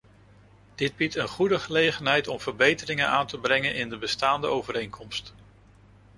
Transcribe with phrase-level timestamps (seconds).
[0.75, 5.33] Dit biedt een goede gelegenheid om verbeteringen aan te brengen in de bestaande overeenkomst.